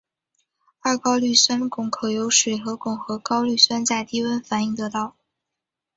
[0.79, 5.15] 二高氯酸肼可由水合肼和高氯酸在低温反应得到。